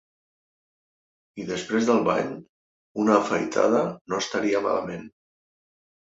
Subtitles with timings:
[1.41, 2.31] I després del bany,
[3.03, 3.81] una afaitada
[4.13, 5.05] no estaria malament.